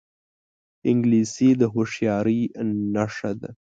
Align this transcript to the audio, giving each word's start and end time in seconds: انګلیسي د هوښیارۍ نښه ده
انګلیسي 0.89 1.49
د 1.59 1.61
هوښیارۍ 1.73 2.41
نښه 2.93 3.31
ده 3.41 3.49